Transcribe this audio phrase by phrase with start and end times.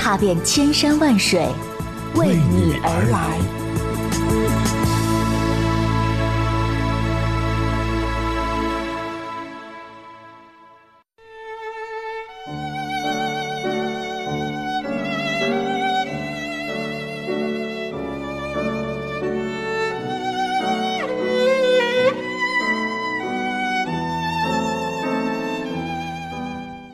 [0.00, 1.46] 踏遍千山万水，
[2.14, 3.38] 为你而来。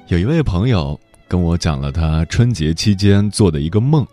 [0.08, 0.98] 有一位朋友
[1.28, 4.06] 跟我讲了他春节期间做的一个梦，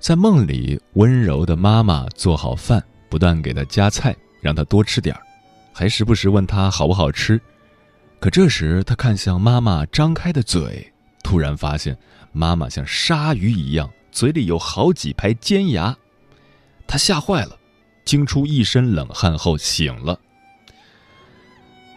[0.00, 5.22] 在梦里，温柔的妈妈做好饭，不断给他夹菜，让他多吃点儿，
[5.72, 7.40] 还时不时问他好不好吃。
[8.18, 11.96] 可这时，他看向妈妈张开的嘴，突然发现
[12.32, 15.96] 妈妈像鲨鱼一样，嘴里有好几排尖牙，
[16.88, 17.56] 他吓坏了，
[18.04, 20.18] 惊出一身冷汗后醒了。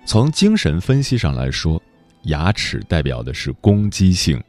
[0.06, 1.81] 从精神分析上来说。
[2.24, 4.42] 牙齿代表的是攻击性，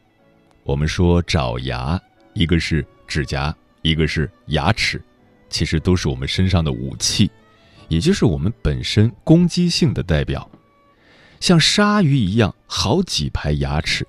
[0.62, 2.00] 我们说爪牙，
[2.34, 5.02] 一个是指甲，一个是牙齿，
[5.48, 7.30] 其实都是我们身上的武器，
[7.88, 10.48] 也就是我们本身攻击性的代表。
[11.40, 14.06] 像鲨鱼一样好几排牙齿，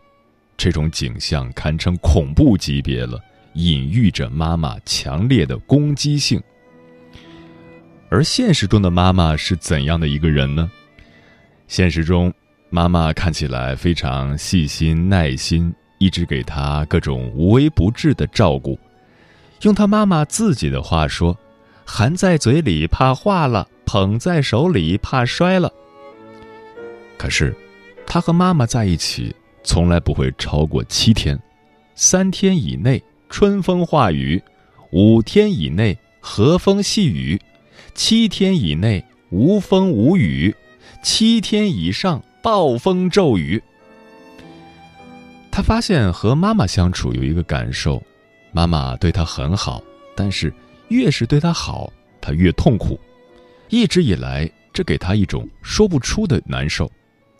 [0.58, 3.18] 这种景象堪称恐怖级别了，
[3.54, 6.42] 隐喻着妈妈强烈的攻击性。
[8.10, 10.70] 而现实中的妈妈是怎样的一个人呢？
[11.68, 12.32] 现实中。
[12.74, 18.80] 妈妈看起来非常细心耐心，一直给他各种无微不至的照顾。
[19.62, 21.38] 用他妈妈自己的话说
[21.86, 25.72] ：“含在嘴里怕化了，捧在手里怕摔了。”
[27.16, 27.56] 可是，
[28.08, 31.40] 他和妈妈在一起从来不会超过七天，
[31.94, 34.42] 三天以内春风化雨，
[34.90, 37.40] 五天以内和风细雨，
[37.94, 40.56] 七天以内无风无雨，
[41.04, 42.20] 七天以上。
[42.44, 43.60] 暴风骤雨。
[45.50, 48.04] 他发现和妈妈相处有一个感受，
[48.52, 49.82] 妈妈对他很好，
[50.14, 50.54] 但是
[50.90, 51.90] 越是对他好，
[52.20, 53.00] 他越痛苦。
[53.70, 56.92] 一直以来，这给他一种说不出的难受，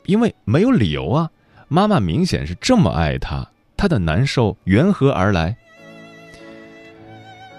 [0.06, 1.30] 因为没有理由啊。
[1.68, 5.54] 妈妈明显是这么爱他，他的难受缘何而来？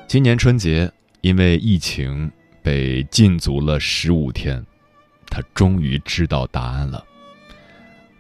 [0.07, 0.91] 今年春节
[1.21, 2.31] 因为疫情
[2.63, 4.65] 被禁足了十五天，
[5.27, 7.05] 他终于知道答案了。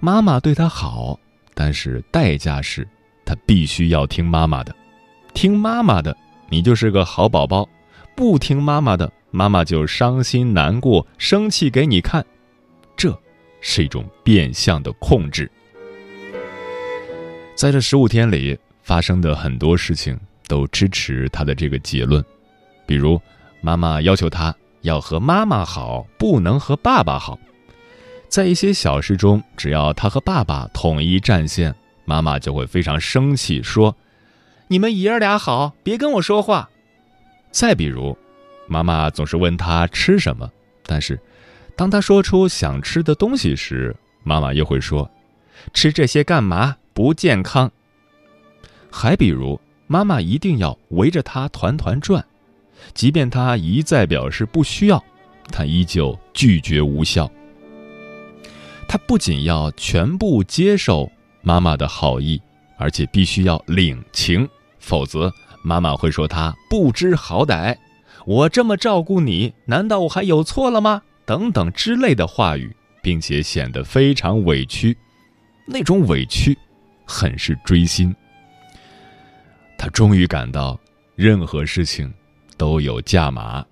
[0.05, 1.19] 妈妈对他好，
[1.55, 2.87] 但是代价是，
[3.25, 4.77] 他必须要听妈妈的，
[5.33, 6.15] 听妈妈的，
[6.51, 7.67] 你就是个好宝宝；
[8.15, 12.23] 不听妈妈的，妈妈就伤心难过、生气给你看。
[12.95, 13.19] 这
[13.63, 15.51] 是一种变相的控制。
[17.55, 22.23] 在这十五天里发生的很多事情都支持他的这个结论，
[22.85, 23.19] 比如
[23.63, 27.39] 妈妈要求他要和妈妈好，不能和爸爸好。
[28.29, 31.75] 在一些小事中，只要他和爸爸统一战线，
[32.05, 33.97] 妈妈就会非常生气，说
[34.69, 36.69] ：“你们爷儿俩好，别跟我说话。”
[37.53, 38.17] 再比如，
[38.67, 40.51] 妈妈总是问他吃什么，
[40.85, 41.21] 但是
[41.77, 45.09] 当他说出想吃的东西时，妈妈又会说
[45.73, 46.77] ：“吃这些干嘛？
[46.93, 47.71] 不健康。”
[48.91, 52.25] 还比如，妈妈一定要围着他团团转，
[52.95, 55.03] 即便他一再表示不需要，
[55.53, 57.31] 他依旧拒绝无效。
[58.89, 61.11] 他不仅要全部接受
[61.43, 62.41] 妈妈的好意，
[62.77, 67.77] 而且必须要领情，否则妈妈会说他不知好歹。
[68.27, 71.03] 我这么照顾你，难道我还有错了吗？
[71.27, 74.97] 等等之类的话语，并且显得非常委屈，
[75.67, 76.57] 那种委屈
[77.07, 78.15] 很是锥心。
[79.77, 80.79] 他终于感到，
[81.17, 82.13] 任何事情
[82.57, 83.65] 都有价码，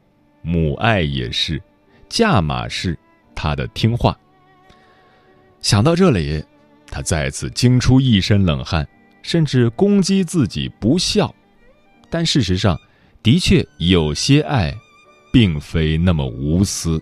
[0.42, 1.62] 母爱也是，
[2.08, 2.98] 价码是
[3.34, 4.14] 他的听话。
[5.62, 6.44] 想到这里，
[6.90, 8.86] 他再次惊出一身冷汗，
[9.22, 11.32] 甚至攻击自己不孝。
[12.10, 12.76] 但事实上，
[13.22, 14.74] 的确有些爱，
[15.32, 17.00] 并非那么无私。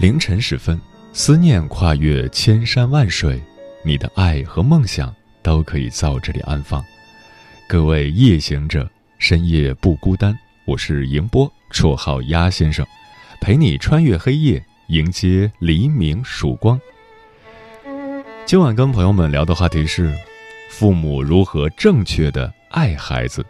[0.00, 0.80] 凌晨时分，
[1.12, 3.38] 思念跨越千山万水，
[3.84, 6.82] 你的爱和梦想都可以在我这里安放。
[7.68, 8.88] 各位夜行者，
[9.18, 10.34] 深夜不孤单。
[10.64, 12.84] 我是迎波，绰号鸭先生。
[13.42, 16.80] 陪你穿越黑夜，迎接黎明曙光。
[18.46, 20.10] 今晚跟朋友们聊的话题是：
[20.70, 23.44] 父母如何正确的爱孩子。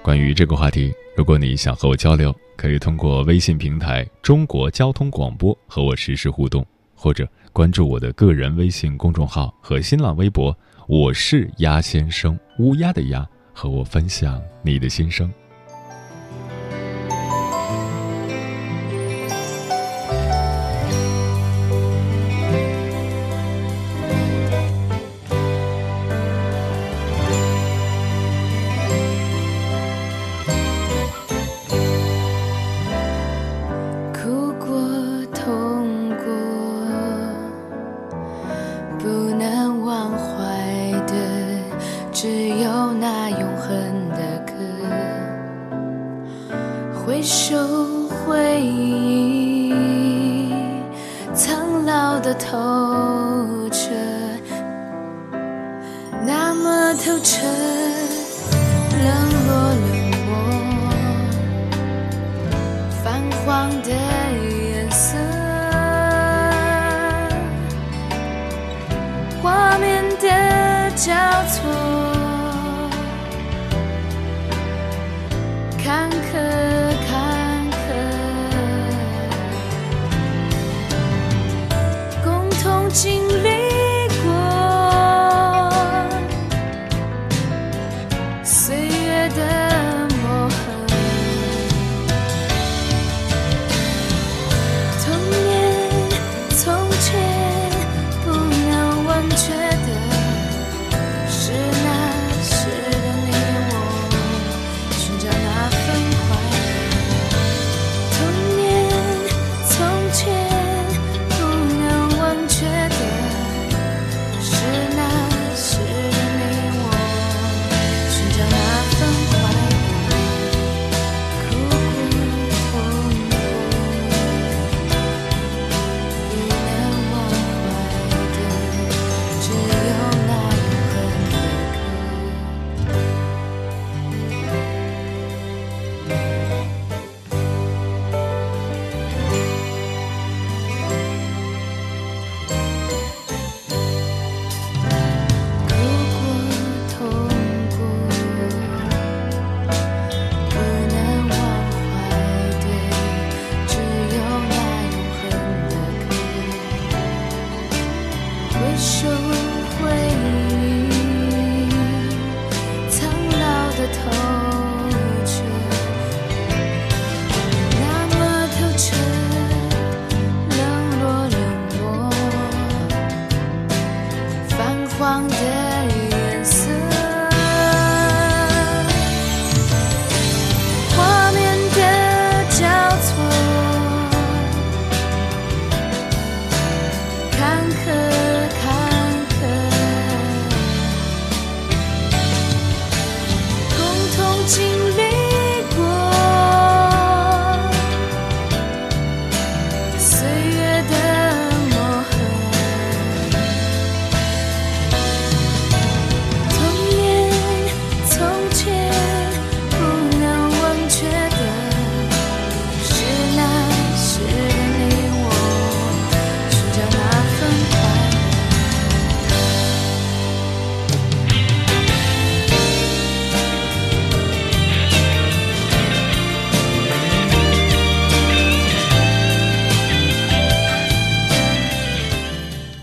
[0.00, 10.56] 关于这个话题，如果你想和我交流，可以通过微信平台“中国交通广播”和我实时互动，或者关注我的个人微信公众号和新浪微博。
[10.90, 15.30] 我是鸭先生，乌鸦的鸭，和我分享你的心声。
[56.90, 57.87] 那条船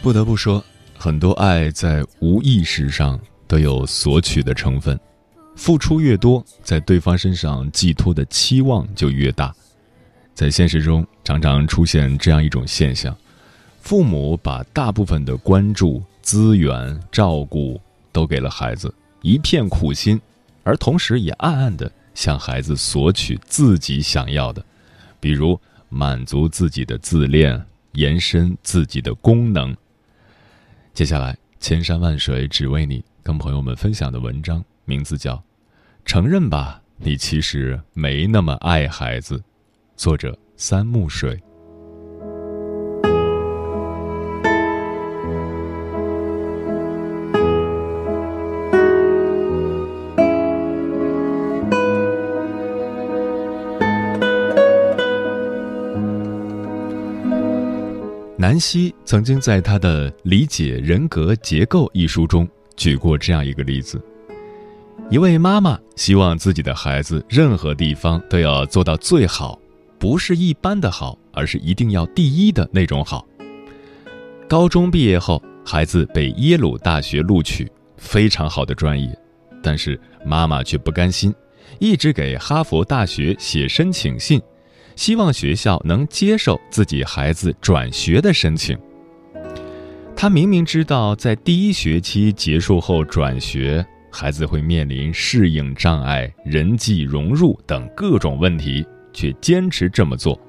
[0.06, 0.64] 不得不说，
[0.96, 5.00] 很多爱在无意识上都有索取的成分，
[5.56, 9.52] 付出越多，在对方身上寄托的期望就越大。
[10.36, 13.18] 在现实中，常常出现这样一种现象：
[13.82, 17.82] 父母把大部分的关注、资源、照顾
[18.12, 18.94] 都给了孩子，
[19.24, 20.22] 一片苦心，
[20.64, 24.64] 而同时也暗暗的向孩子索取自己想要的，
[25.20, 25.60] 比如
[25.90, 27.60] 满足自己的自恋，
[27.94, 29.76] 延伸自己的功能。
[30.96, 35.36] 接下来，千山万水只为你，跟朋友们分享的文章名字叫
[36.06, 39.38] 《承认吧，你其实没那么爱孩子》，
[39.98, 41.38] 作者三木水。
[58.56, 62.48] 南希曾经在他的《理解人格结构》一书中
[62.78, 64.02] 举过这样一个例子：
[65.12, 69.60] 一位妈妈希望自己的孩子任何地方都要做到最好，
[70.00, 73.28] 不是一般的好，而是一定要第一的那种好。
[74.48, 79.14] 高中毕业后，孩子被耶鲁大学录取，非常好的专业，
[79.62, 81.36] 但是妈妈却不甘心，
[81.78, 84.42] 一直给哈佛大学写申请信。
[84.96, 88.78] 希望学校能接受自己孩子转学的申请。
[90.16, 100.40] 他明明知道在第一学期结束后转学，孩子会面临适应障碍、人际融入等各种问题，却坚持这么做。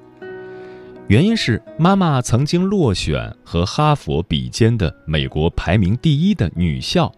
[1.09, 7.13] 原因是妈妈曾经落选和哈佛比肩的美国排名第一的女校，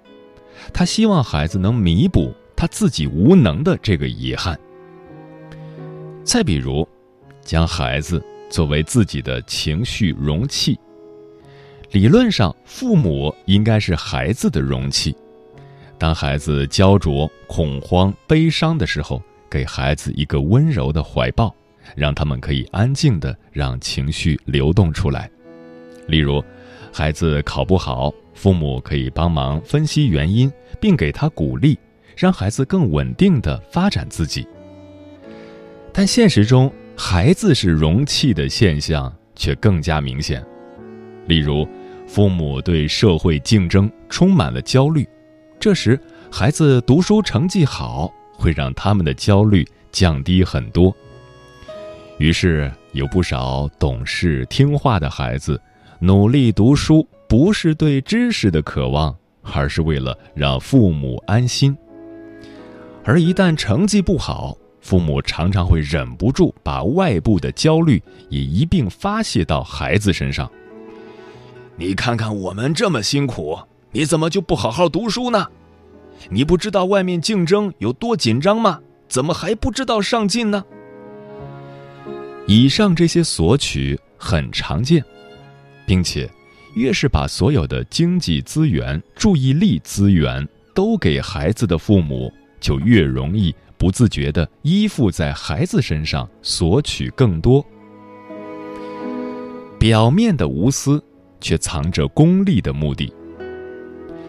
[0.73, 4.59] 她希望孩子能弥补他自己无能的这个遗憾。
[6.23, 6.87] 再比如。
[7.49, 10.79] 将孩子作为自己的情绪容器，
[11.89, 15.15] 理论上，父母应该是孩子的容器。
[15.97, 21.51] 当孩子焦灼、恐慌、悲伤的时候，给孩子一个温柔的怀抱，
[21.95, 25.27] 让他们可以安静的让情绪流动出来。
[26.05, 26.43] 例如，
[26.93, 31.79] 孩子考不好，父母可以帮忙分析原因，并给他鼓励，
[32.15, 34.47] 让孩子更稳定的发展自己。
[35.91, 40.45] 但现实中，孩子是容器的现象却更加明显，
[41.27, 41.65] 例如，
[42.05, 45.07] 父母对社会竞争充满了焦虑，
[45.61, 45.97] 这时
[46.29, 50.93] 孩子读书成绩好，会让他们的焦虑降低很多。
[52.17, 55.59] 于是，有不少懂事听话的孩子，
[55.99, 59.15] 努力读书不是对知识的渴望，
[59.53, 61.75] 而是为了让父母安心。
[63.05, 70.49] 而一旦成绩不好，父母常常会忍不住把外部的焦虑也一并发泄到孩子身上。
[71.75, 73.59] 你看看我们这么辛苦，
[73.91, 75.47] 你怎么就不好好读书呢？
[76.29, 78.79] 你不知道外面竞争有多紧张吗？
[79.07, 80.63] 怎么还不知道上进呢？
[82.47, 85.03] 以上这些索取很常见，
[85.85, 86.29] 并且
[86.75, 93.53] 越是把所有的经济资源、注意力资源都给孩子的父母，就越容易。
[93.79, 97.65] 不自觉地依附在孩子身上，索取更多。
[99.79, 101.01] 表面的无私，
[101.39, 103.11] 却藏着功利的目的。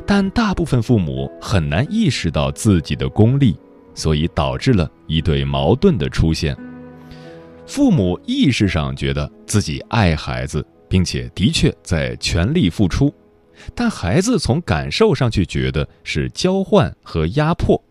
[0.06, 3.56] 但大部分父母很难意识到自己的功利，
[3.92, 6.56] 所以导致了一对矛盾的出现：
[7.66, 13.12] 父母意识上觉得自己爱孩子，并且的确在全力付出，
[13.74, 17.82] 但孩子从感受上却觉得是交换和压迫。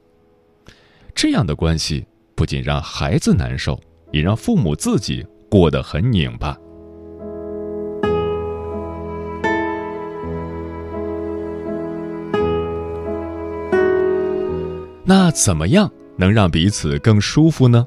[1.13, 3.79] 这样的关系不仅让孩子难受，
[4.11, 6.57] 也让父母自己过得很拧巴。
[15.03, 17.85] 那怎么样能让彼此更舒服呢？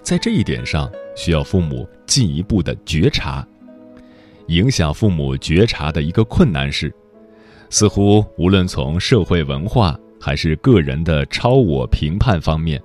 [0.00, 3.46] 在这一点上，需要父母进一步的觉察。
[4.46, 6.94] 影响父母觉察的一个困难是，
[7.68, 9.98] 似乎无论从社会文化。
[10.26, 12.82] 还是个人的超我评判方面，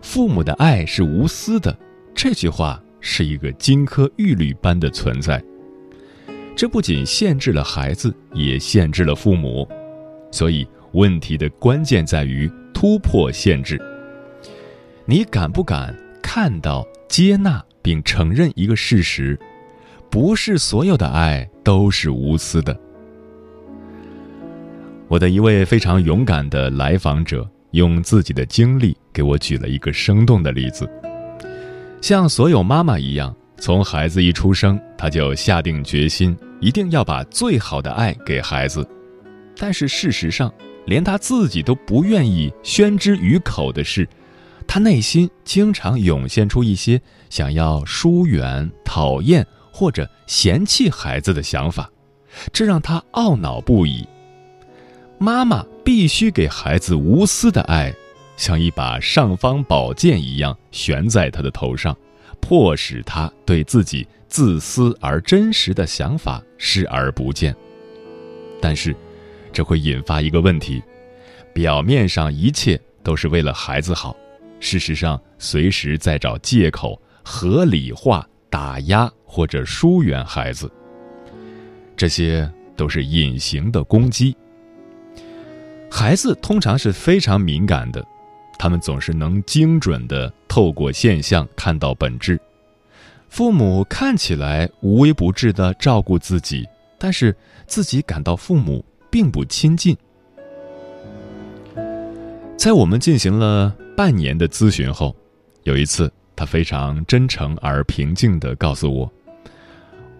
[0.00, 1.76] 父母的爱是无私的。
[2.14, 5.42] 这句话是一个金科玉律般的存在，
[6.54, 9.68] 这不仅限制了孩子，也限制了父母。
[10.30, 13.76] 所以，问题的关键在于突破限制。
[15.04, 15.92] 你敢不敢
[16.22, 19.36] 看到、接纳并承认一个事实：
[20.08, 22.80] 不是所有的爱都是无私的。
[25.08, 30.86] 我的一位非常勇敢的来访者，用自己的经历给我举了一个生动的例子。
[32.02, 38.86] 像所有妈妈一样，从孩子一出生，她就下定决心，一定要把最好的爱给孩子。
[39.56, 40.52] 但是事实上，
[40.84, 44.06] 连她自己都不愿意宣之于口的是，
[44.66, 47.00] 她内心经常涌现出一些
[47.30, 51.90] 想要疏远、讨厌或者嫌弃孩子的想法，
[52.52, 54.06] 这让她懊恼不已。
[55.20, 57.92] 妈妈必须给孩子无私的爱，
[58.36, 61.96] 像一把尚方宝剑一样悬在他的头上，
[62.40, 67.54] 迫使他对自己自私而真实的想法视而不见。
[68.60, 68.94] 但是，
[69.52, 70.80] 这会引发一个问题：
[71.52, 74.16] 表面上一切都是为了孩子好，
[74.60, 80.70] 事实上随时在找借口合理化打压或者疏远孩子。
[81.96, 84.36] 这些都是隐形的攻击。
[85.90, 88.04] 孩子通常是非常敏感的，
[88.58, 92.38] 他们总是能精准的透过现象看到本质。
[93.28, 96.66] 父母看起来无微不至的照顾自己，
[96.98, 97.34] 但是
[97.66, 99.96] 自己感到父母并不亲近。
[102.56, 105.14] 在我们进行了半年的咨询后，
[105.64, 109.12] 有一次，他非常真诚而平静的告诉我：“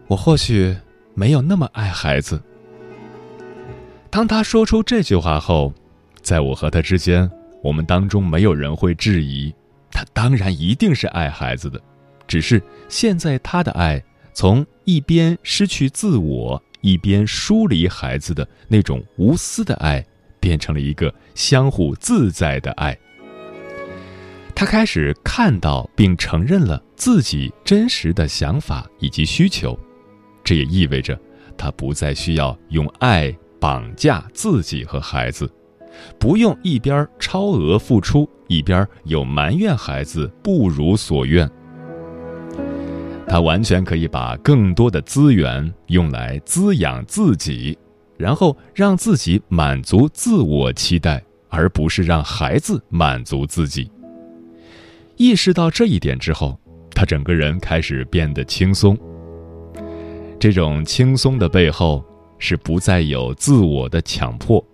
[0.09, 0.77] 我或许
[1.15, 2.41] 没有那么爱孩子。”
[4.11, 5.73] 当他说出这句话后，
[6.23, 7.31] 在我和他之间，
[7.63, 9.55] 我们当中没有人会质疑，
[9.91, 11.81] 他当然一定是爱孩子的，
[12.27, 20.05] 只是现在他的爱从一边失去自我，一边疏离孩子的那种无私的爱，
[20.41, 22.97] 变成了一个相互自在的爱。
[24.55, 29.79] 他开始看到并承认了自己真实的想法以及需求，
[30.43, 31.17] 这也意味着
[31.57, 33.37] 他不再需要用爱。
[33.61, 35.51] 绑架自己和孩子，
[36.19, 41.51] 不用一边超额付出，一边又埋怨孩子不如所愿。
[43.27, 47.77] 他完全可以把更多的资源用来滋养自己，
[48.17, 53.91] 然后让自己满足自我期待，而不是让孩子满足自己。
[55.17, 56.59] 意识到这一点之后，
[56.95, 58.97] 他整个人开始变得轻松。
[60.39, 62.05] 这种轻松的背后。
[62.39, 64.65] 是不再有自我的强迫，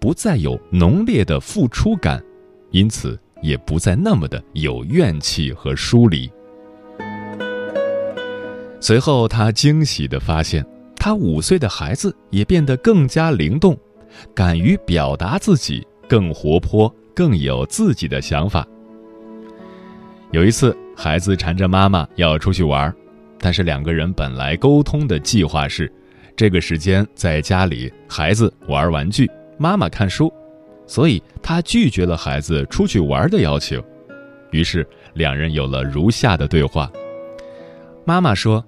[0.00, 2.22] 不再有浓烈的付出感，
[2.70, 6.30] 因此也不再那么的有怨气和疏离。
[8.80, 13.78] 随后，他惊喜地发现，他五岁的孩子也变得更加灵动，
[14.34, 18.66] 敢于表达自己，更活泼，更有自己的想法。
[20.32, 22.92] 有一次，孩子缠着妈妈要出去玩，
[23.38, 25.92] 但是两个人本来沟通的计划是。
[26.42, 30.28] 这个时间在家里，孩子玩玩具，妈妈看书，
[30.88, 33.80] 所以他拒绝了孩子出去玩的要求。
[34.50, 34.84] 于是
[35.14, 36.90] 两人有了如下的对话：
[38.04, 38.66] 妈妈说：“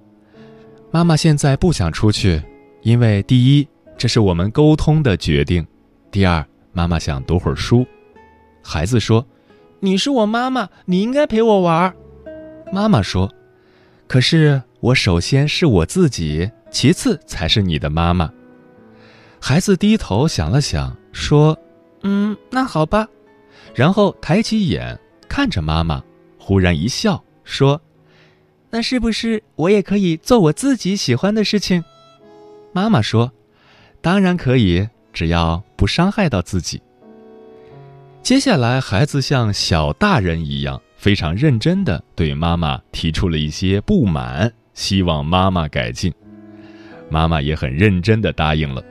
[0.89, 2.41] 妈妈现在不想出去，
[2.81, 5.61] 因为第一，这是我们沟通的决定；
[6.09, 7.85] 第二，妈妈想读会儿书。”
[8.63, 9.27] 孩子说
[9.81, 11.93] ：“你是我妈妈，你应该陪我玩。”
[12.71, 13.29] 妈妈说
[14.07, 18.29] ：“可是我首先是我自己。”其次才是你的妈妈。
[19.39, 21.57] 孩子低头想了想，说
[22.03, 23.07] ：“嗯，那好吧。”
[23.73, 26.03] 然后抬起眼看着妈妈，
[26.37, 27.81] 忽然一笑，说
[28.69, 31.81] ：“那是不是我也可以做我自己喜欢的事情？”
[32.73, 33.31] 妈妈说
[34.03, 36.81] ：“当然可以，只要不伤害到自己。”
[38.21, 46.13] 接下来，孩子像小大人一样，非常认真的对妈妈提出了一些不满，希望妈妈改进。
[47.09, 48.83] 妈妈也很认真的答应了。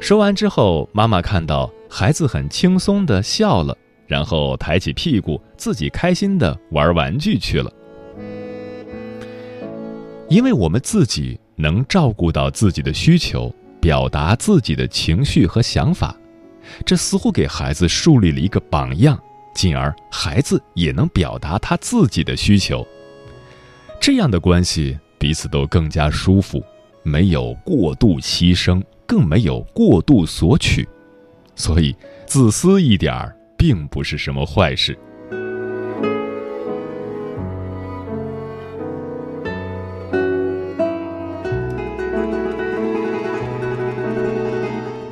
[0.00, 7.72] 说完之后，妈妈看到孩子很轻松的笑了，然后抬起屁股，自己开心的玩玩具去了。
[10.28, 16.14] 因为我们自己能照顾到自己的需求，表达自己的情绪和想法，
[16.84, 19.18] 这似乎给孩子树立了一个榜样，
[19.54, 22.86] 进而孩子也能表达他自己的需求。
[23.98, 26.62] 这样的关系，彼此都更加舒服。
[27.08, 30.86] 没有过度牺牲，更没有过度索取，
[31.54, 34.96] 所以自私一点儿并不是什么坏事。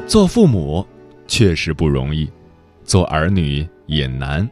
[0.06, 0.86] 做父母
[1.26, 2.30] 确实不容易，
[2.84, 4.48] 做儿女也难。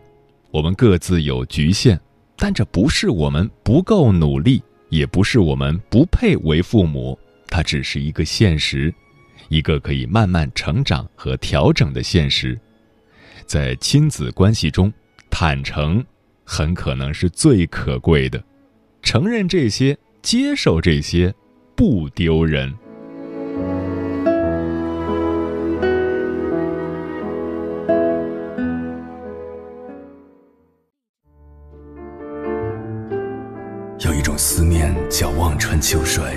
[0.51, 1.99] 我们各自有局限，
[2.37, 7.19] 但这不是我们不够努力，也不是我们不配为父母。
[7.57, 8.93] 它只是一个现实，
[9.49, 12.59] 一个可以慢慢成长和调整的现实。
[13.47, 14.93] 在亲子关系中，
[15.31, 16.05] 坦诚
[16.43, 18.43] 很可能是最可贵的。
[19.03, 21.33] 承认这些，接受这些，
[21.77, 22.75] 不丢人。
[34.01, 36.37] 有一种思念叫望穿秋水。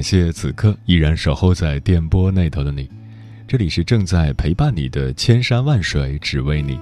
[0.00, 2.88] 感谢此刻依然守候在电波那头的你，
[3.46, 6.80] 这里是正在陪伴你的千山万水只为你，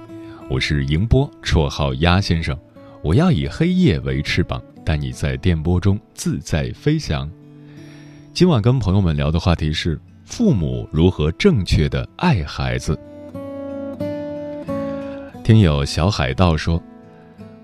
[0.49, 2.57] 我是迎波，绰号鸭先生，
[3.01, 7.29] 我要以黑夜为翅膀，带你在电波中自在飞翔。
[8.33, 12.97] 今晚跟朋友们聊的话题是：父母如何正确的爱孩子。
[15.43, 16.81] 听友小海盗说，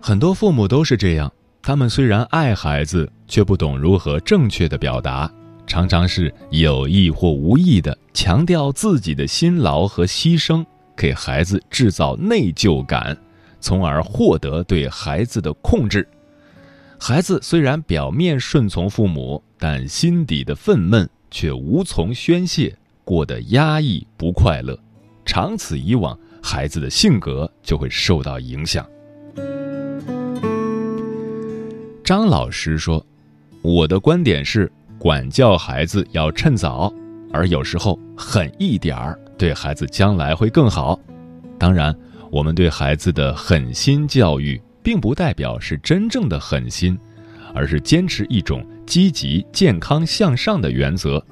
[0.01, 5.31] 很多父母都是这样，他们虽然爱孩子，却不懂如何正确的表达，
[5.67, 13.17] 常常是有意或无意的强调自己的辛劳和牺牲，给孩子制造内疚感，
[13.59, 16.07] 从而获得对孩子的控制。
[16.99, 22.73] 孩子虽然表面顺从父母，但心底的愤懑却无从宣泄，
[23.03, 24.77] 过得压抑不快乐。
[25.25, 28.87] 长此以往，孩子的性格就会受到影响。
[32.03, 33.03] 张老师说
[33.63, 34.71] ：“我的观点是，
[35.05, 36.91] 管教孩子要趁早，
[37.31, 40.99] 而有时候狠一点儿，对孩子将来会更好。
[41.59, 41.95] 当然，
[42.31, 46.97] 我们对孩子的狠心教育。”并不代表是真正的狠心，
[47.53, 51.23] 而是坚持一种积极、健康、向上的原则，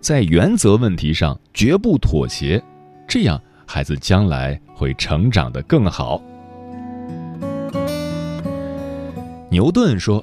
[0.00, 2.62] 在原则问题上绝不妥协，
[3.08, 6.22] 这样孩子将来会成长得更好。
[9.50, 10.22] 牛顿说：“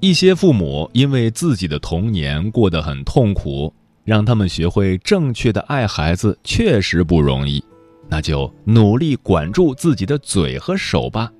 [0.00, 7.62] 一些父母因为自己的童年过得很痛苦，让他们学会正确的爱孩子确实不容易，
[8.08, 11.30] 那就努力管住自己的嘴和手吧。”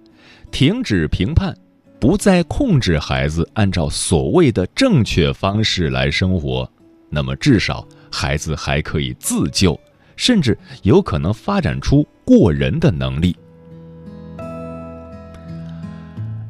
[0.53, 1.57] 停止评判，
[1.99, 6.70] 不再控制孩子按照所谓的正确方式来生活，
[7.09, 9.79] 那么至少孩子还可以自救，
[10.16, 13.35] 甚至有可能发展出过人的能力。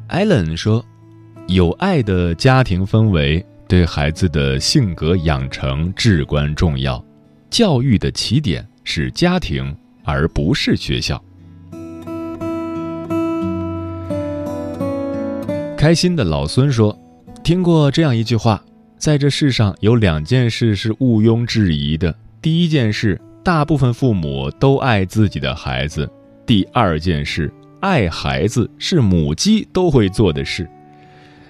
[0.07, 0.83] 艾伦说
[1.51, 7.03] ：“有爱的家庭氛围对孩子的性格养成至关重要，
[7.49, 11.21] 教育的起点是家庭，而不是学校。”
[15.77, 16.97] 开心的老孙说
[17.43, 18.63] ：“听过这样一句话，
[18.97, 22.15] 在这世上有两件事是毋庸置疑的。
[22.41, 26.05] 第一件事，大部分父母都爱自己的孩子；
[26.45, 30.65] 第二件事，爱孩子是母鸡都会做的事。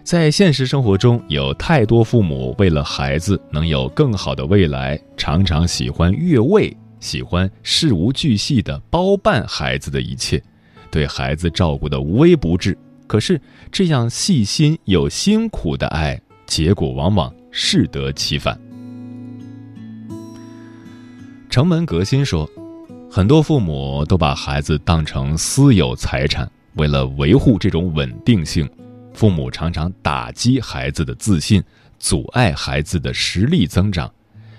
[0.03, 10.41] 在现实生活中，有太多父母为了孩子能有更好的未来，常常喜欢越位，喜欢事无巨细的包办孩子的一切，
[10.89, 13.39] 对孩子照顾的无微不至。”可是，
[13.71, 18.59] 这样细心又辛苦的爱，结果往往适得其反。
[21.49, 22.49] 城门革新说，
[23.09, 28.67] 很多父母都把孩子当成私有财产，为了维护这种稳定性，
[29.13, 31.63] 父母常常打击孩子的自信，
[31.99, 34.11] 阻碍孩子的实力增长，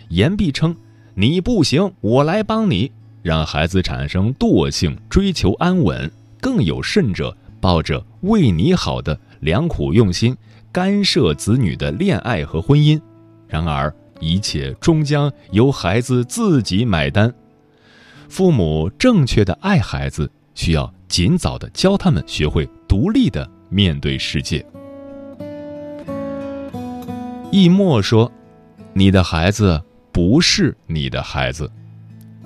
[0.09, 0.77] 言必称
[1.15, 2.91] “你不行，我来帮你”，
[3.23, 6.11] 让孩子产生惰性，追求安稳。
[6.41, 7.37] 更有甚者。
[7.61, 10.37] 抱着为你好的良苦用心
[10.73, 13.01] 干涉子女的恋爱和婚姻，
[13.47, 17.33] 然而一切终将由孩子自己买单。
[18.29, 24.65] 父母正确的爱孩子，需要尽早的教他们学会独立的面对世界。
[27.51, 28.31] 易墨说
[28.93, 29.83] ：“你的孩子
[30.13, 31.71] 不是你的孩子。”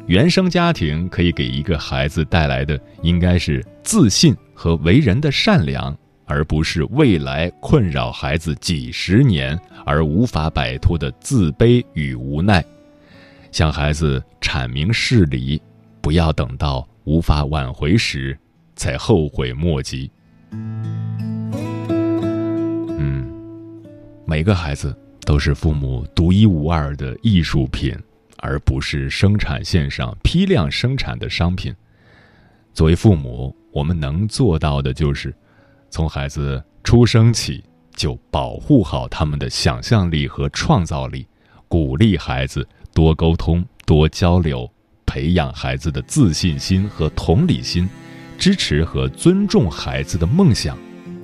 [0.07, 12.65] 原生家庭可以给一个孩子带来的，应该是自信和为人的善良，而不是未来困扰孩子几十年而无法摆脱的自卑与无奈。
[13.51, 15.61] 向孩子阐明事理，
[16.01, 18.39] 不要等到无法挽回时
[18.77, 20.09] 才后悔莫及。
[24.37, 24.94] 每个孩子
[25.25, 27.96] 都是父母独一无二的艺术品。
[28.37, 31.75] 而不是生产线上批量生产的商品。
[32.75, 35.35] 作为父母，我们能做到的就是，
[35.88, 41.27] 从孩子出生起就保护好他们的想象力和创造力，
[41.66, 44.70] 鼓励孩子多沟通、多交流，
[45.07, 47.88] 培养孩子的自信心和同理心，
[48.38, 50.77] 支持和尊重孩子的梦想。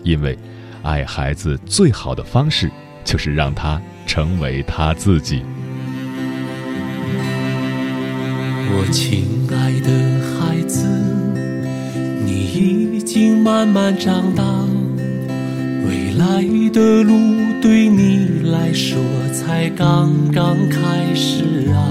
[0.03, 0.35] 因为，
[0.83, 2.73] 爱孩子最好的方式
[3.05, 5.43] 就是让他成为他自己。
[8.75, 9.91] 我亲爱的
[10.39, 10.87] 孩子，
[12.25, 14.43] 你已经慢慢长大，
[15.87, 17.15] 未来的路
[17.61, 18.99] 对你来说
[19.33, 21.85] 才刚刚开始啊！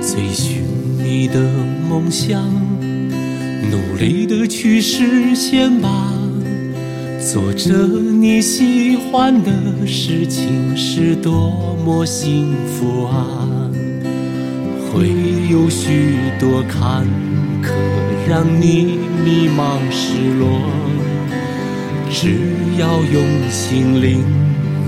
[0.00, 0.62] 追寻
[0.98, 1.40] 你的
[1.88, 2.40] 梦想，
[3.70, 6.12] 努力的去实现吧，
[7.32, 9.50] 做着你喜欢的
[9.84, 13.68] 事情是多么幸福啊！
[14.92, 15.08] 会
[15.50, 17.04] 有许多坎
[17.60, 17.72] 坷
[18.28, 20.70] 让你迷茫失落，
[22.12, 22.38] 只
[22.78, 24.20] 要用心领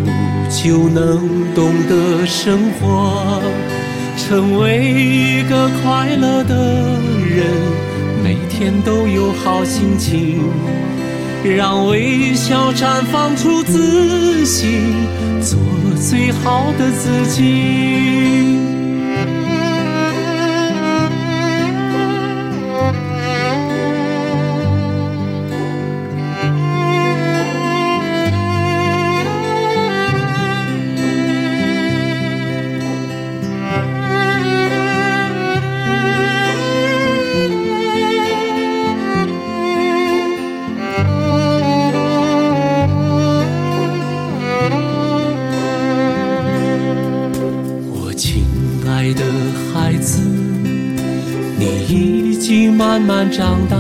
[0.04, 0.06] 悟，
[0.48, 1.18] 就能
[1.56, 3.42] 懂得生活，
[4.16, 7.48] 成为一个快乐的人，
[8.22, 10.38] 每天都有好心情，
[11.44, 14.92] 让微笑绽放出自信，
[15.40, 15.58] 做
[15.96, 18.57] 最好的自己。
[53.30, 53.76] 长大，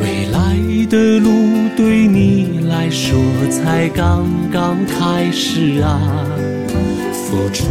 [0.00, 1.30] 未来的路
[1.76, 3.18] 对你来说
[3.50, 6.00] 才刚刚开始啊！
[7.12, 7.66] 付出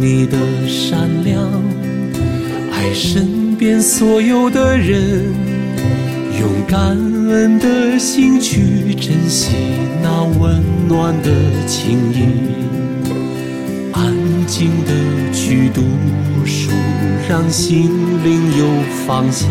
[0.00, 0.36] 你的
[0.68, 1.42] 善良，
[2.72, 5.24] 爱身边所有的人，
[6.38, 6.96] 用感
[7.28, 9.56] 恩的心去珍惜
[10.02, 11.30] 那温暖的
[11.66, 12.24] 情谊。
[13.92, 14.14] 安
[14.46, 14.92] 静的
[15.32, 15.82] 去读，
[17.30, 17.88] 让心
[18.24, 18.66] 灵有
[19.06, 19.48] 方向。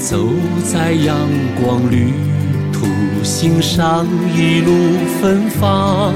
[0.00, 0.28] 走
[0.64, 1.16] 在阳
[1.62, 2.12] 光旅
[2.72, 2.88] 途，
[3.22, 4.04] 欣赏
[4.36, 4.72] 一路
[5.22, 6.12] 芬芳，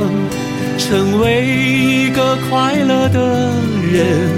[0.77, 3.53] 成为一个快乐的
[3.93, 4.29] 人，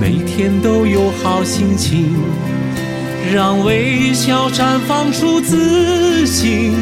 [0.00, 2.14] 每天都有好心情，
[3.30, 6.72] 让微笑绽放出自信，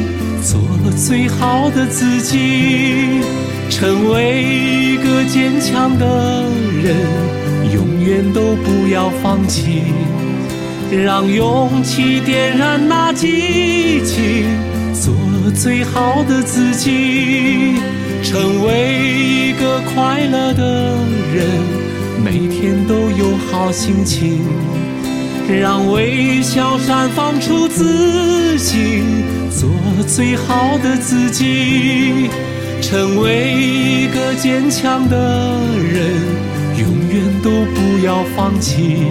[0.44, 0.60] 做
[0.92, 3.20] 最好的自己。
[3.68, 6.44] 成为一个坚强的
[6.82, 6.96] 人，
[7.72, 9.82] 永远都不要放弃，
[10.90, 14.46] 让勇气点燃那激情，
[14.94, 15.14] 做
[15.54, 17.76] 最好的自己。
[18.22, 20.96] 成为一个快乐的
[21.32, 21.46] 人，
[22.24, 24.40] 每天都有好心情，
[25.48, 29.04] 让微笑绽放出自信，
[29.50, 29.70] 做
[30.06, 32.28] 最好的自己。
[32.80, 36.12] 成为一个坚强的人，
[37.48, 39.06] 都不要放弃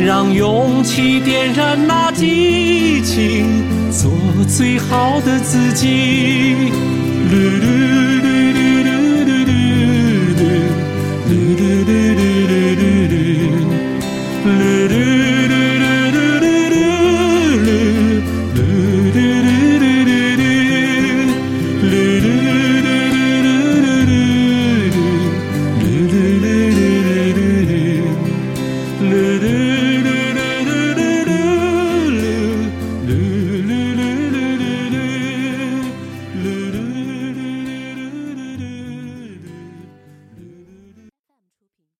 [0.00, 4.10] 让勇气点燃那激情做
[4.48, 6.72] 最好的自己。